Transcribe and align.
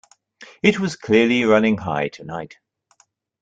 It 0.63 0.79
was 0.79 0.95
clearly 0.95 1.43
running 1.45 1.77
high 1.77 2.07
tonight. 2.07 2.57